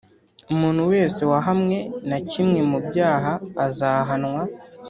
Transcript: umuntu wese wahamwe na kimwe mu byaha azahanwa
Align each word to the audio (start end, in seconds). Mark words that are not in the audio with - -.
umuntu 0.53 0.81
wese 0.91 1.21
wahamwe 1.31 1.77
na 2.09 2.17
kimwe 2.29 2.59
mu 2.69 2.79
byaha 2.87 3.33
azahanwa 3.65 4.41